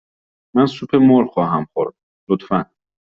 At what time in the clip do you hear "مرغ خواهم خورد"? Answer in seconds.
1.09-1.93